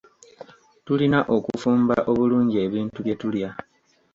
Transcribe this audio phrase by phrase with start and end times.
[0.85, 3.49] Tulina okufumba obulungi ebintu bye tulya.